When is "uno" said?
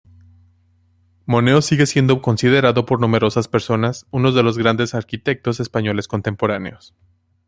4.09-4.31